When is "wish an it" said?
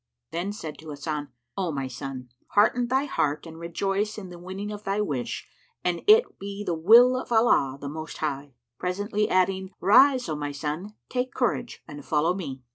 4.99-6.39